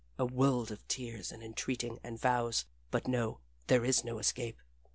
a 0.17 0.25
world 0.25 0.71
of 0.71 0.83
tears 0.87 1.31
and 1.31 1.43
entreating 1.43 1.99
and 2.03 2.19
vows; 2.19 2.65
but 2.89 3.07
no, 3.07 3.39
there 3.67 3.85
is 3.85 4.03
no 4.03 4.17
escape. 4.17 4.59